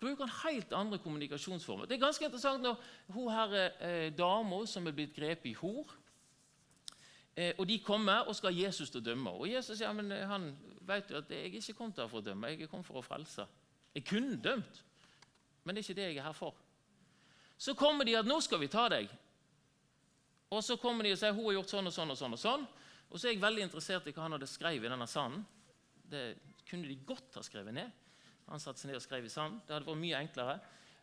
[0.00, 1.86] bruker han helt andre kommunikasjonsformer.
[1.86, 2.76] Det er ganske interessant når
[3.14, 5.90] hun her eh, dama som er blitt grepet i hor
[7.34, 9.34] eh, og De kommer og skal ha Jesus til å dømme.
[9.34, 10.50] Og Jesus sier ja, men eh, han
[10.88, 13.46] vet jo at jeg ikke kom her for å dømme, jeg kommet for å frelse.
[13.94, 14.82] Jeg kunne dømt,
[15.64, 16.56] men det er ikke det jeg er her for.
[17.58, 19.10] Så kommer de at 'nå skal vi ta deg'.
[20.50, 22.10] Og så kommer de og sier 'hun har gjort sånn og sånn'.
[22.10, 22.66] Og sånn og sånn.
[23.10, 25.46] Og så er jeg veldig interessert i hva han hadde skrevet i denne sanden.
[26.08, 27.90] Det kunne de godt ha skrevet ned.
[28.48, 29.60] Han satte seg ned og skrev i sand.
[29.66, 30.58] Det hadde vært mye enklere.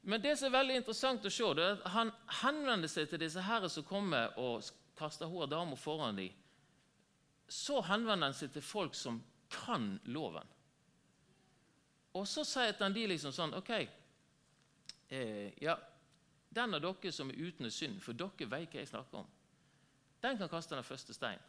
[0.06, 3.22] Men det som er veldig interessant å se, det er at han henvender seg til
[3.22, 4.66] disse herre som kommer og
[4.98, 6.34] kaster hår damer foran dem.
[7.50, 9.18] Så henvender han seg til folk som
[9.54, 10.46] kan loven.
[12.16, 13.72] Og så sier han de liksom sånn OK,
[15.10, 15.76] eh, ja,
[16.56, 19.34] den av dere som er uten synd, for dere vet hva jeg snakker om,
[20.24, 21.42] den kan kaste den første stein.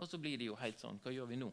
[0.00, 1.50] Og så blir de jo helt sånn Hva gjør vi nå?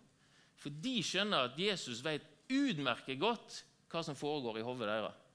[0.57, 5.25] For de skjønner at Jesus vet utmerket godt hva som foregår i hodet deres.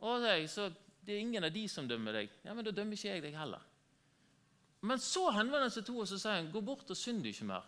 [0.00, 0.68] Og de, så
[1.04, 2.32] det er ingen av de som dømmer deg.
[2.44, 3.62] Ja, men Da dømmer ikke jeg deg heller.
[4.80, 7.26] Men så henvender han seg til henne og så sier han, gå bort og synd
[7.28, 7.66] ikke mer.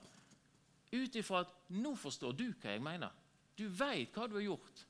[0.93, 3.13] Ut ifra at nå forstår du hva jeg mener.
[3.57, 4.85] Du veit hva du har gjort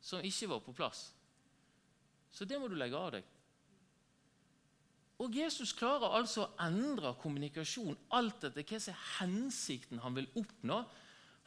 [0.00, 1.10] som ikke var på plass.
[2.32, 3.26] Så det må du legge av deg.
[5.20, 10.30] Og Jesus klarer altså å endre kommunikasjon alt etter hva som er hensikten han vil
[10.40, 10.78] oppnå.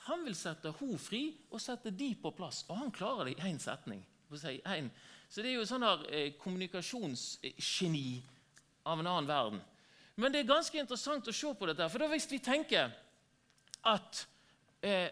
[0.10, 3.50] Han vil sette henne fri og sette de på plass, og han klarer det i
[3.50, 4.04] én setning.
[4.34, 8.08] Så det er jo sånn her eh, kommunikasjonsgeni
[8.90, 9.62] av en annen verden.
[10.20, 11.88] Men det er ganske interessant å se på dette.
[11.90, 12.92] For da hvis vi tenker
[13.90, 14.24] at
[14.86, 15.10] eh,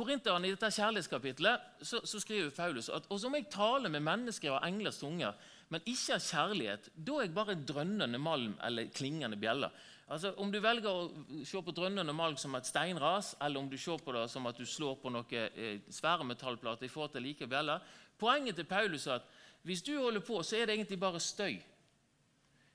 [0.00, 4.54] Korinteren i dette kjærlighetskapitlet så, så skriver Paulus at og om jeg taler med mennesker
[4.54, 5.34] og englers tunger,
[5.70, 9.68] men ikke har kjærlighet, da er jeg bare drønnende malm eller klingende bjelle.
[10.10, 13.76] Altså, om du velger å se på drønnende Malg som et steinras, eller om du
[13.78, 17.22] ser på det som at du slår på noen eh, svære metallplater i forhold til
[17.22, 17.84] like bjeller
[18.20, 19.28] Poenget til Paulus er at
[19.62, 21.54] hvis du holder på, så er det egentlig bare støy.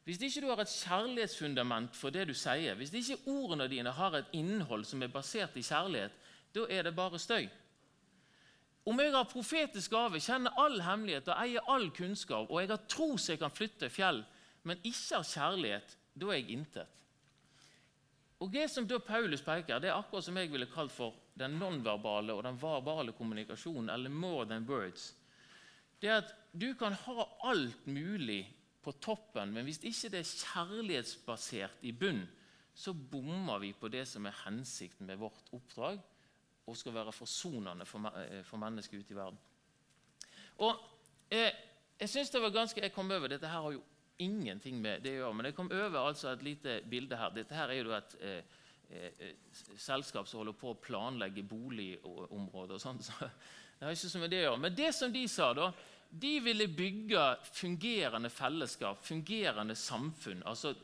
[0.05, 4.15] Hvis ikke du har et kjærlighetsfundament for det du sier, hvis ikke ordene dine har
[4.17, 6.15] et innhold som er basert i kjærlighet,
[6.55, 7.49] da er det bare støy.
[8.85, 12.83] Om jeg har profetisk gave, kjenner all hemmelighet og eier all kunnskap, og jeg har
[12.89, 14.21] tro så jeg kan flytte fjell,
[14.63, 17.01] men ikke har kjærlighet, da er jeg intet.
[18.45, 21.55] Og Det som da Paulus peker, det er akkurat som jeg ville kalt for den
[21.57, 25.15] nonverbale og den verbale kommunikasjonen, eller more than words.
[26.01, 28.45] Det er at Du kan ha alt mulig
[28.83, 32.21] på toppen, men hvis ikke det er kjærlighetsbasert i bunn,
[32.73, 35.99] så bommer vi på det som er hensikten med vårt oppdrag,
[36.67, 39.39] og skal være forsonende for, eh, for mennesker ute i verden.
[40.57, 40.75] Og
[41.31, 41.51] eh,
[41.99, 43.81] Jeg synes det var ganske, jeg kom over, Dette her har jo
[44.23, 47.33] ingenting med det å gjøre, men jeg kom over altså et lite bilde her.
[47.35, 49.35] Dette her er jo et eh, eh,
[49.77, 52.77] selskap som holder på å planlegge boligområder.
[52.77, 53.29] og sånt, så
[53.75, 54.63] det har ikke så med det å gjøre.
[54.67, 55.71] Men det som de sa, da,
[56.09, 60.45] de ville bygge fungerende fellesskap, fungerende samfunn.
[60.47, 60.75] Altså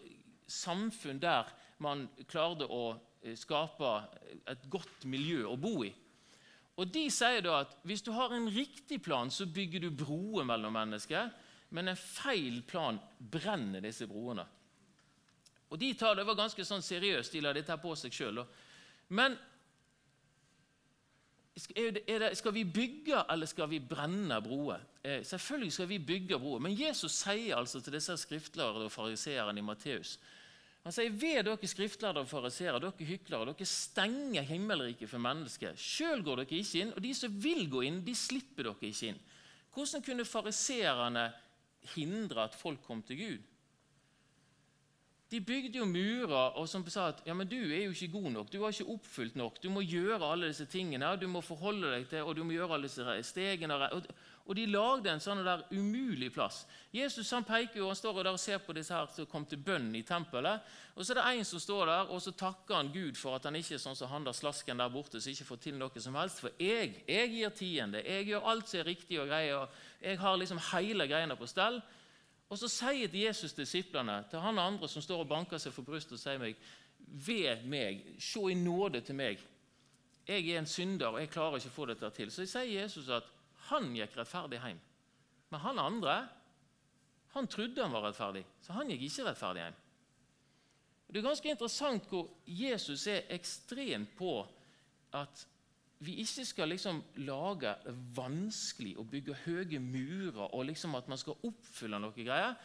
[0.52, 1.48] samfunn der
[1.82, 3.96] man klarte å eh, skape
[4.52, 5.94] et godt miljø å bo i.
[6.80, 10.48] Og De sier da at hvis du har en riktig plan, så bygger du broer
[10.48, 11.30] mellom mennesker.
[11.72, 14.46] Men en feil plan brenner disse broene.
[15.72, 18.42] Og De tar det var ganske sånn seriøst, de la dette på seg sjøl.
[19.16, 19.38] Men
[21.56, 24.84] skal vi bygge eller skal vi brenne broer?
[25.04, 26.60] Eh, selvfølgelig skal vi bygge broer.
[26.64, 30.18] Men Jesus sier altså til disse skriftlærere og fariseerne i Matteus
[30.82, 36.24] han sier, 'Ved dere skriftlærde og fariseere, dere hyklere, dere stenger himmelriket for mennesker.' 'Sjøl
[36.26, 39.22] går dere ikke inn, og de som vil gå inn, de slipper dere ikke inn.'
[39.72, 41.32] Hvordan kunne fariseerne
[41.96, 43.48] hindre at folk kom til Gud?
[45.32, 48.32] De bygde jo murer og som sa at ja, men du er jo ikke god
[48.34, 49.62] nok, du har ikke oppfylt nok.
[49.64, 52.76] Du må gjøre alle disse tingene, du må forholde deg til, og du må gjøre
[52.76, 53.78] alle disse stegene.
[53.96, 54.10] Og,
[54.46, 56.64] og de lagde en sånn der umulig plass.
[56.94, 59.62] Jesus han peker jo, han står der og ser på disse her som kom til
[59.62, 60.66] bønn i tempelet.
[60.96, 63.46] og Så er det en som står der, og så takker han Gud for at
[63.48, 66.04] han ikke er sånn som han der slasken der borte som ikke får til noe
[66.04, 66.42] som helst.
[66.44, 69.64] For jeg, jeg gir tiende, jeg gjør alt som er riktig og greier.
[69.64, 71.82] og jeg har liksom hele greiene på stell.
[72.52, 76.18] Og så sier Jesus disiplene, til han andre som står og banker seg for brystet
[76.18, 76.58] og sier meg,
[77.00, 79.40] ved meg, se i nåde til meg.
[80.28, 82.32] Jeg er en synder, og jeg klarer ikke å få dette til.
[82.32, 83.30] Så sier Jesus at
[83.72, 84.80] han gikk rettferdig hjem.
[85.52, 86.16] Men han andre
[87.32, 89.78] han trodde han var rettferdig, så han gikk ikke rettferdig hjem.
[91.12, 94.36] Det er ganske interessant hvor Jesus er ekstremt på
[95.16, 95.46] at
[96.02, 101.20] vi ikke skal liksom lage det vanskelig å bygge høye murer og liksom at man
[101.20, 102.56] skal oppfylle noe greier.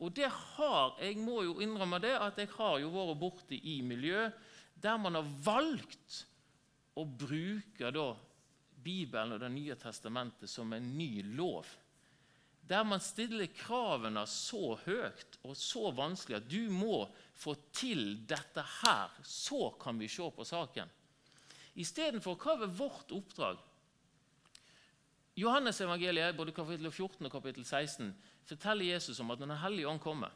[0.00, 3.80] Og det har, jeg må jo innrømme det, at jeg har jo vært borte i
[3.84, 4.28] miljø
[4.76, 6.22] der man har valgt
[6.96, 8.10] å bruke da
[8.86, 11.66] Bibelen og Det nye testamentet som en ny lov.
[12.66, 17.04] Der man stiller kravene så høyt og så vanskelig at du må
[17.38, 20.90] få til dette her, så kan vi se på saken.
[21.78, 23.60] Istedenfor hva er vårt oppdrag?
[25.36, 28.10] Johannes evangeliet, både kapittel 14 og kapittel 16,
[28.48, 30.32] forteller Jesus om at når Den hellige ånd kommer,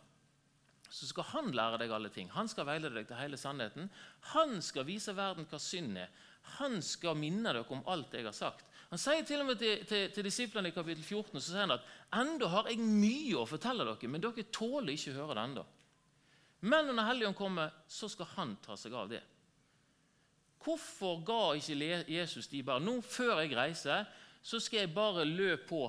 [0.90, 2.28] så skal han lære deg alle ting.
[2.34, 3.88] Han skal veilede deg til hele sannheten.
[4.34, 6.10] Han skal vise verden hva synd er.
[6.58, 8.66] Han skal minne dere om alt jeg har sagt.
[8.90, 11.76] Han sier til og med til, til, til disiplene i kapittel 14 så sier han
[11.76, 15.44] at enda har jeg mye å fortelle dere, men dere tåler ikke å høre det
[15.46, 15.66] enda.
[16.60, 19.22] Men når Helligånden kommer, så skal han ta seg av det.
[20.60, 24.04] Hvorfor ga ikke Jesus de bare Nå før jeg reiser,
[24.42, 25.86] så skal jeg bare løpe på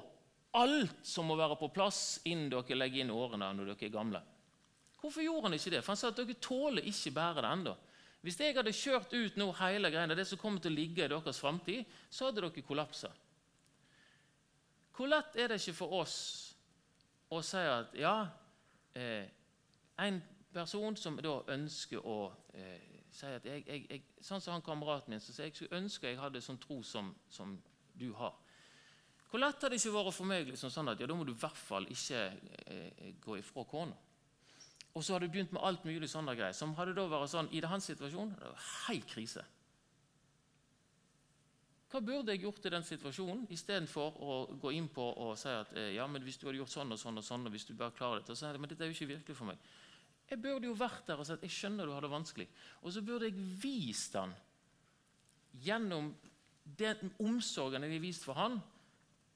[0.60, 4.22] alt som må være på plass innen dere legger inn årene når dere er gamle.
[5.02, 5.82] Hvorfor gjorde han ikke det?
[5.82, 7.76] For Han sa at dere tåler ikke bære det ennå.
[8.22, 11.10] Hvis jeg hadde kjørt ut nå hele greiene, det som kommer til å ligge i
[11.10, 13.10] deres framtid, så hadde dere kollapsa.
[14.94, 16.18] Hvor lett er det ikke for oss
[17.32, 18.16] å si at ja,
[18.94, 19.26] eh,
[20.06, 20.20] en
[20.54, 22.18] person som da ønsker å
[22.54, 25.80] eh, si at jeg, jeg, jeg, Sånn som han kameraten min som sier jeg skulle
[25.82, 27.56] ønske jeg hadde sånn tro som, som
[27.98, 28.36] du har.
[29.32, 31.34] Hvor lett har det ikke vært for meg liksom sånn at ja, da må du
[31.34, 32.24] i hvert fall ikke
[32.68, 33.98] eh, gå ifra kona?
[34.92, 36.56] Og så hadde du begynt med alt mulig sånne greier.
[36.56, 39.46] Som hadde da vært sånn, I hans situasjon det var helt krise.
[41.92, 45.74] Hva burde jeg gjort i den situasjonen istedenfor å gå inn på og si at
[45.76, 47.74] eh, ja, men hvis du hadde gjort sånn og sånn og sånn, og hvis du
[47.76, 49.66] bare klarer dette, så er det, men dette er jo ikke virkelig for meg.
[50.32, 52.48] Jeg burde jo vært der og sagt jeg skjønner du har det vanskelig.
[52.80, 54.32] Og så burde jeg vist han
[55.60, 56.14] gjennom
[56.64, 58.62] den omsorgen jeg har vist for han,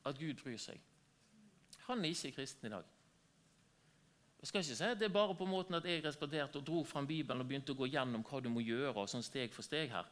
[0.07, 0.79] at Gud bryr seg.
[1.89, 2.94] Han er ikke kristen i dag.
[4.45, 6.83] Jeg skal ikke si at det er bare på måten at jeg responderte og dro
[6.85, 9.65] fram Bibelen og begynte å gå gjennom hva du må gjøre, og sånn steg for
[9.65, 10.05] steg her.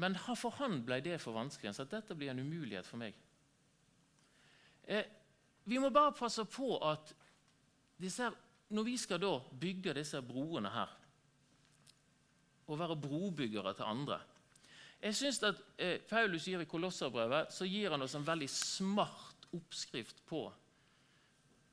[0.00, 1.74] Men for han ble det for vanskelig.
[1.76, 3.18] Så dette blir en umulighet for meg.
[4.88, 5.04] Eh,
[5.68, 7.12] vi må bare passe på at
[8.00, 8.30] disse,
[8.72, 10.94] når vi skal da bygge disse broene her,
[12.64, 14.18] og være brobyggere til andre
[15.02, 19.44] Jeg synes at eh, Paulus gir i Kolosserbrevet så gir han oss en veldig smart
[19.52, 20.46] oppskrift på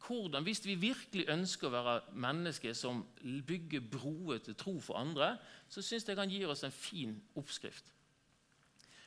[0.07, 5.37] hvordan, Hvis vi virkelig ønsker å være mennesker som bygger broer til tro for andre,
[5.69, 7.85] så syns jeg han gir oss en fin oppskrift.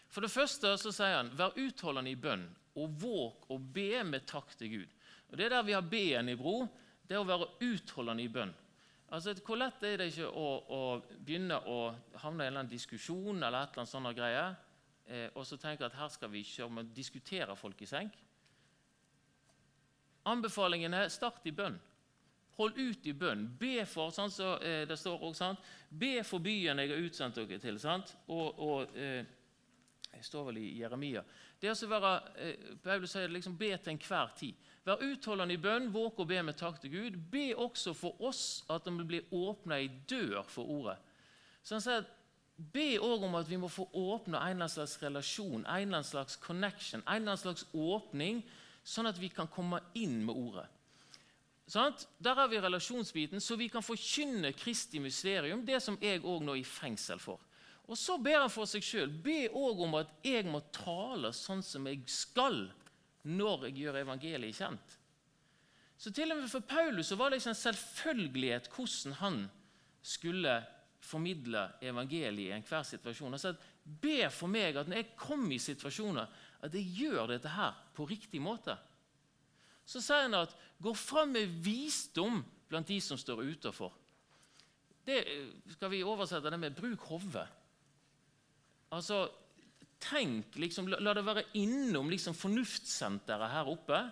[0.09, 2.47] For det første så sier han vær utholdende i bønn
[2.79, 4.95] og våg og be med takk til Gud.
[5.31, 6.63] Og Det er der vi har B-en i bro.
[7.05, 8.55] Det er å være utholdende i bønn.
[9.11, 10.81] Altså, Hvor lett er det ikke å, å
[11.25, 14.57] begynne å havne i en eller annen diskusjon eller et eller annet greier,
[15.07, 18.17] eh, og så tenke at her skal vi ikke diskutere folk i senk?
[20.29, 21.79] Anbefalingen er start i bønn.
[22.59, 23.45] Hold ut i bønn.
[23.59, 25.67] Be for sånn så, eh, det står også, sant?
[25.91, 27.79] Be for byen jeg har utsendt dere til.
[27.79, 28.17] Sant?
[28.29, 29.25] Og, og eh,
[30.09, 31.21] Jeg står vel i Jeremia.
[31.61, 34.55] Det å være, eh, sier liksom, be til enhver tid.
[34.85, 37.19] Vær utholdende i bønn, våk og be med takk til Gud.
[37.31, 40.97] Be også for oss at det blir åpna ei dør for ordet.
[41.63, 42.07] Så han sier
[42.59, 46.01] Be òg om at vi må få åpne en eller annen slags relasjon, en eller
[46.01, 48.41] annen slags connection, en eller annen slags åpning
[48.89, 50.67] sånn at vi kan komme inn med ordet.
[51.69, 51.93] Sånn?
[52.25, 56.57] Der har vi relasjonsbiten, så vi kan forkynne Kristi mysterium, det som jeg òg nå
[56.57, 57.43] er i fengsel for.
[57.89, 59.09] Og Så ber han for seg sjøl.
[59.09, 62.67] Be òg om at jeg må tale sånn som jeg skal
[63.29, 64.97] når jeg gjør evangeliet kjent.
[65.99, 69.39] Så til og med For Paulus var det ikke en selvfølgelighet hvordan han
[70.05, 70.61] skulle
[71.01, 73.35] formidle evangeliet i enhver situasjon.
[73.35, 76.29] Han sa at be for meg at når jeg kommer i situasjoner
[76.65, 78.75] at jeg gjør dette her på riktig måte.
[79.89, 83.95] Så sier han at 'gå fram med visdom blant de som står utafor'.
[85.07, 85.25] Det
[85.73, 87.49] skal vi oversette det med 'bruk hodet'.
[88.93, 89.29] Altså,
[90.01, 94.11] tenk, liksom, La det være innom liksom, fornuftssenteret her oppe.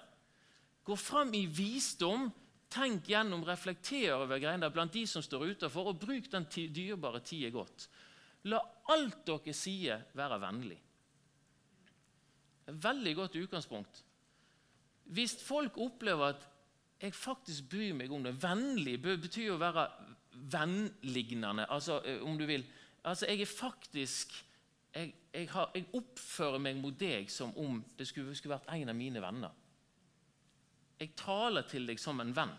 [0.85, 2.33] Gå fram i visdom.
[2.71, 7.51] Tenk gjennom, reflekter over greiene blant de som står utafor, og bruk den dyrebare tida
[7.51, 7.89] godt.
[8.45, 10.79] La alt dere sier, være vennlig.
[12.67, 14.03] Veldig godt utgangspunkt.
[15.05, 16.49] Hvis folk opplever at
[17.01, 19.87] jeg faktisk bryr meg om det Vennlig betyr jo å være
[20.53, 22.65] vennlignende, altså eh, om du vil.
[23.05, 24.35] Altså, jeg er faktisk
[24.97, 28.93] jeg, jeg, har, jeg, oppfører meg mot deg som om det skulle, skulle vært en
[28.93, 29.53] av mine venner.
[30.97, 32.55] Jeg taler til deg som en venn.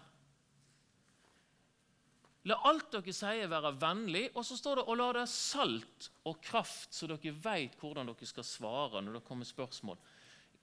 [2.48, 6.38] La alt dere sier, være vennlig, og så står det og la det salt og
[6.44, 9.98] kraft, så dere vet hvordan dere skal svare når det kommer spørsmål.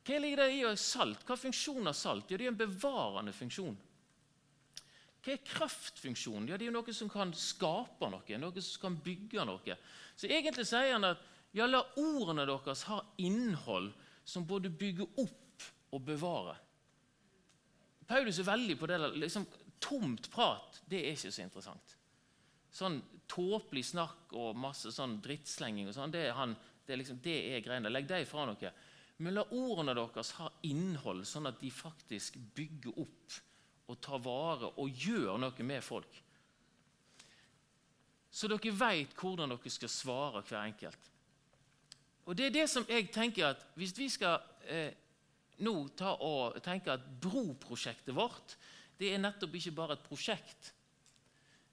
[0.04, 1.24] Hva ligger det i å salt?
[1.24, 2.30] Hva funksjon har salt?
[2.30, 3.76] Ja, det er en bevarende funksjon.
[5.24, 6.48] Hva er kraftfunksjonen?
[6.50, 9.76] Ja, Det er noe som kan skape noe, noe som kan bygge noe.
[10.16, 11.24] Så egentlig sier han at
[11.56, 13.92] ja, la ordene deres ha innhold
[14.24, 16.60] som både bygger opp og bevarer.
[18.04, 18.98] Paulus er veldig på det.
[19.16, 19.46] Liksom,
[19.82, 21.96] tomt prat det er ikke så interessant.
[22.74, 22.98] Sånn
[23.30, 27.36] tåpelig snakk og masse sånn drittslenging og sånn, det er, han, det er, liksom, det
[27.54, 27.92] er greiene.
[27.92, 28.74] Legg det ifra dere.
[29.22, 33.38] Men la ordene deres ha innhold, sånn at de faktisk bygger opp
[33.92, 36.20] og tar vare og gjør noe med folk.
[38.34, 41.10] Så dere vet hvordan dere skal svare hver enkelt.
[42.24, 44.94] Og det er det som jeg tenker at Hvis vi skal eh,
[45.60, 48.56] nå ta og tenke at broprosjektet vårt
[48.98, 50.72] det er nettopp ikke bare et prosjekt.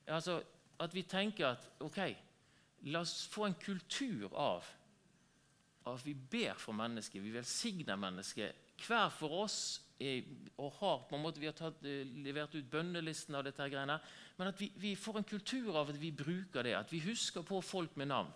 [0.07, 0.41] Altså
[0.81, 1.99] At vi tenker at ok,
[2.89, 4.65] la oss få en kultur av
[5.85, 8.73] at vi ber for mennesket, vi velsigner mennesket.
[8.81, 9.57] Hver for oss
[10.01, 10.25] er,
[10.57, 13.69] og har på en måte, Vi har tatt, eh, levert ut bønnelisten av dette.
[13.69, 13.99] greiene,
[14.37, 16.75] Men at vi, vi, får en kultur av at vi bruker det.
[16.75, 18.33] At vi husker på folk med navn.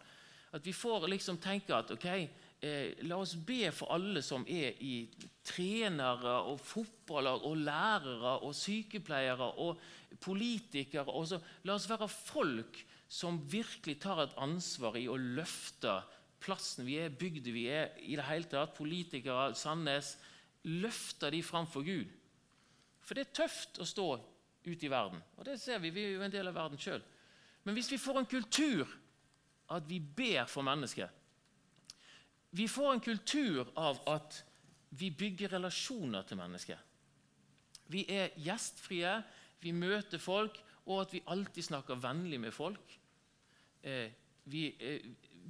[0.54, 2.30] At vi får liksom tenke at ok,
[2.62, 5.06] eh, la oss be for alle som er i
[5.46, 9.80] trenere og fotballag og lærere og sykepleiere og
[10.24, 11.12] politikere.
[11.12, 16.00] Og så, la oss være folk som virkelig tar et ansvar i å løfte
[16.46, 20.16] plassen vi er, bygda vi er, i det hele tatt, politikere, Sandnes
[20.66, 22.10] Løfte de framfor Gud.
[23.06, 24.08] For det er tøft å stå
[24.66, 25.20] ute i verden.
[25.38, 27.04] Og det ser vi, vi er jo en del av verden sjøl.
[27.66, 28.90] Men hvis vi får en kultur
[29.76, 31.25] at vi ber for mennesket
[32.56, 34.38] Vi får en kultur av at
[34.96, 36.80] vi bygger relasjoner til mennesket.
[37.92, 39.18] Vi er gjestfrie,
[39.60, 43.00] vi møter folk, og at vi alltid snakker vennlig med folk.
[43.84, 44.12] Eh,
[44.46, 45.02] vi, eh,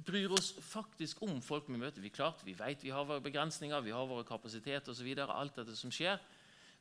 [0.04, 2.02] bryr oss faktisk om folk vi møter.
[2.02, 5.12] Vi, klart, vi vet vi har våre begrensninger, vi har våre kapasiteter osv.
[5.28, 6.18] Alt dette som skjer.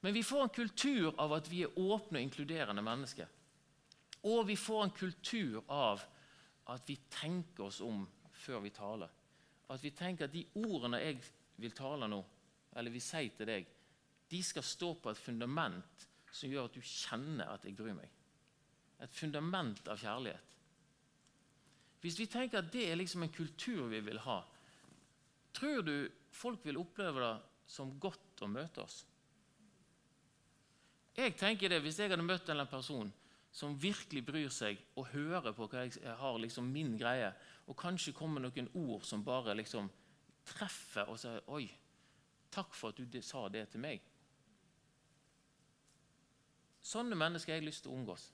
[0.02, 3.28] Men vi får en kultur av at vi er åpne og inkluderende mennesker.
[4.26, 6.02] Og vi får en kultur av
[6.68, 9.10] at vi tenker oss om før vi taler.
[9.74, 11.22] At vi tenker at de ordene jeg
[11.62, 12.20] vil tale nå,
[12.76, 13.70] eller vil si til deg,
[14.30, 16.06] de skal stå på et fundament
[16.36, 18.10] som gjør at du kjenner at jeg bryr meg.
[19.02, 20.52] Et fundament av kjærlighet.
[22.04, 24.40] Hvis vi tenker at det er liksom en kultur vi vil ha,
[25.56, 25.96] tror du
[26.36, 27.36] folk vil oppleve det
[27.72, 29.00] som godt å møte oss?
[31.16, 33.12] Jeg tenker det, Hvis jeg hadde møtt en person
[33.56, 37.30] som virkelig bryr seg og hører på hva jeg har liksom min greie,
[37.68, 39.88] og kanskje kommer noen ord som bare liksom
[40.46, 41.70] treffer og sier 'Oi,
[42.52, 44.02] takk for at du sa det til meg'.
[46.84, 48.32] Sånne mennesker har jeg lyst til å omgås.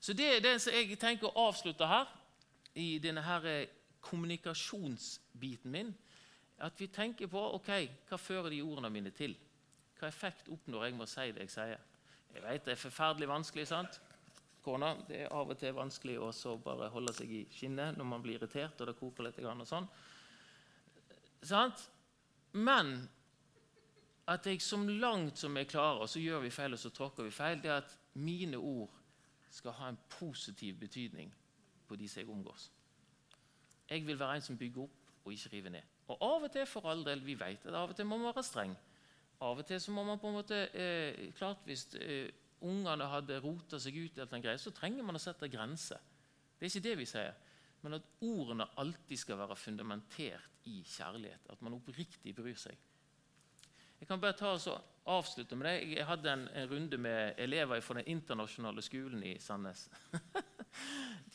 [0.00, 2.06] Så Det er det som jeg tenker å avslutte her,
[2.74, 3.68] i denne her eh,
[4.00, 5.94] kommunikasjonsbiten min.
[6.58, 9.36] At vi tenker på ok, hva fører de ordene mine til.
[9.98, 11.95] Hva effekt oppnår jeg med å si det jeg sier?
[12.36, 13.66] Jeg vet det er forferdelig vanskelig.
[13.66, 14.00] sant?
[14.62, 18.22] Kona, Det er av og til vanskelig å bare holde seg i skinnet når man
[18.22, 18.80] blir irritert.
[18.80, 19.88] og det koker litt og sånn.
[21.42, 21.88] Sant?
[22.52, 23.08] Men
[24.26, 27.24] at jeg som langt som jeg klarer, og så gjør vi feil og så tråkker
[27.24, 28.90] vi feil, det er at mine ord
[29.50, 31.32] skal ha en positiv betydning
[31.88, 32.70] på de som jeg omgås.
[33.88, 35.82] Jeg vil være en som bygger opp og ikke river ned.
[36.08, 38.34] Og Av og til for all del, vi vet at av og til må man
[38.34, 38.76] være streng.
[39.44, 42.30] Av og til så må man på en måte, eh, klart Hvis eh,
[42.64, 46.00] ungene hadde rota seg ut, i den så trenger man å sette grenser.
[46.56, 47.34] Det er ikke det vi sier.
[47.82, 51.50] Men at ordene alltid skal være fundamentert i kjærlighet.
[51.52, 52.76] At man oppriktig bryr seg.
[54.00, 55.96] Jeg kan bare ta og avslutte med det.
[55.96, 59.86] Jeg hadde en, en runde med elever fra den internasjonale skolen i Sandnes.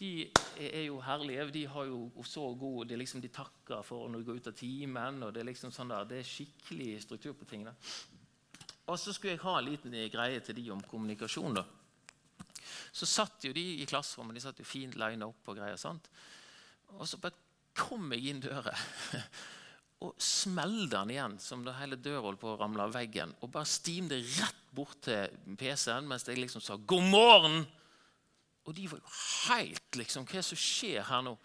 [0.02, 1.50] de er jo herlige.
[1.54, 4.56] De har jo så god, de, liksom, de takker for når de går ut av
[4.58, 5.24] timen.
[5.24, 7.76] og Det er liksom sånn der, det er skikkelig struktur på tingene.
[8.90, 11.60] Og så skulle jeg ha en liten greie til de om kommunikasjon.
[11.60, 11.66] da.
[12.92, 15.78] Så satt jo de i klasserommet, de satt jo fint lina opp og greier.
[15.78, 16.10] sant?
[16.98, 17.38] Og så bare
[17.78, 18.74] kom jeg inn døra
[20.04, 23.36] og smelte den igjen som da hele døra holdt på å ramle av veggen.
[23.46, 25.30] Og bare stimte rett bort til
[25.60, 27.62] PC-en mens jeg liksom sa 'God morgen'.
[28.66, 29.14] Og de var jo
[29.50, 31.36] helt liksom Hva er det som skjer her nå?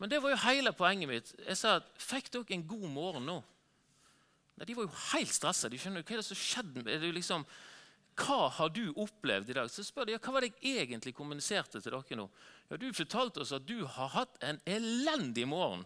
[0.00, 1.32] Men det var jo hele poenget mitt.
[1.44, 3.40] Jeg sa at Fikk dere en god morgen nå?
[4.56, 5.68] Nei, De var jo helt stressa.
[5.68, 6.84] De skjønner jo hva er det som skjedde.
[6.88, 7.44] Er det liksom,
[8.20, 9.70] hva har du opplevd i dag?
[9.72, 12.26] Så spør de, ja, hva var det jeg egentlig kommuniserte til dere nå.
[12.70, 15.84] Ja, Du fortalte oss at du har hatt en elendig morgen.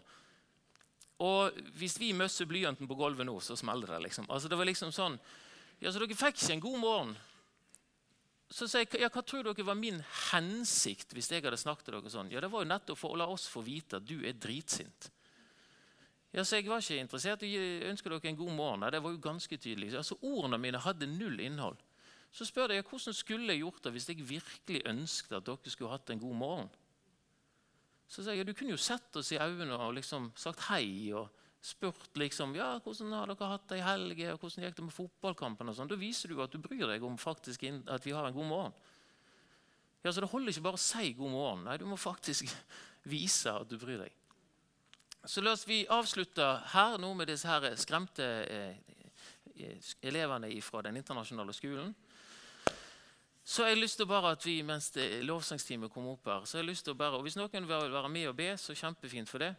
[1.23, 4.01] Og hvis vi møsser blyanten på gulvet nå, så smeller det.
[4.09, 4.27] liksom.
[4.29, 5.19] Altså, det var liksom sånn,
[5.79, 7.15] ja, Så dere fikk ikke en god morgen.
[8.51, 9.97] Så sier jeg, ja, Hva tror dere var min
[10.31, 12.31] hensikt hvis jeg hadde snakket til dere sånn?
[12.33, 15.09] Ja, Det var jo nettopp for å la oss få vite at du er dritsint.
[16.35, 18.87] Ja, så Jeg var ikke interessert i å ønske dere en god morgen.
[18.91, 19.93] Det var jo ganske tydelig.
[19.95, 21.79] Altså, Ordene mine hadde null innhold.
[22.35, 25.93] Så spør jeg hvordan skulle jeg gjort det hvis jeg virkelig ønsket at dere skulle
[25.93, 26.69] hatt en god morgen.
[28.07, 31.31] Så sier jeg du kunne jo sett oss i øynene og liksom sagt hei og
[31.65, 34.93] spurt liksom, ja, hvordan har dere hatt det i helgen, og hvordan gikk det med
[34.93, 35.71] fotballkampen.
[35.71, 35.89] og sånn.
[35.89, 38.75] Da viser du at du bryr deg om faktisk at vi har en god morgen.
[40.03, 41.63] Ja, så Det holder ikke bare å si god morgen.
[41.65, 42.45] Nei, du må faktisk
[43.15, 44.13] vise at du bryr deg.
[45.25, 46.45] Så la oss vi avslutte
[46.75, 48.75] her nå med disse her skremte eh,
[49.57, 51.95] eh, elevene fra den internasjonale skolen.
[53.45, 54.91] Så jeg har lyst til bare at vi, mens
[55.25, 58.27] lovsangsteamet kommer opp her, så jeg lyst til bare, og Hvis noen vil være med
[58.29, 59.55] og be, så kjempefint for det.